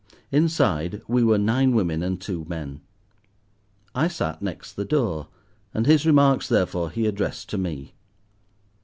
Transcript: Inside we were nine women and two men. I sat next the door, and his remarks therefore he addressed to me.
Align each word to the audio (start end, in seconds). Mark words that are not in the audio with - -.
Inside 0.31 1.03
we 1.07 1.23
were 1.23 1.37
nine 1.37 1.75
women 1.75 2.01
and 2.01 2.19
two 2.19 2.43
men. 2.49 2.81
I 3.93 4.07
sat 4.07 4.41
next 4.41 4.73
the 4.73 4.83
door, 4.83 5.27
and 5.75 5.85
his 5.85 6.07
remarks 6.07 6.49
therefore 6.49 6.89
he 6.89 7.05
addressed 7.05 7.49
to 7.51 7.59
me. 7.59 7.93